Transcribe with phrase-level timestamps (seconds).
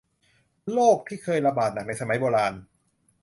[0.73, 2.53] โรคที่เคยระบาดหนักในสมัยโบราณ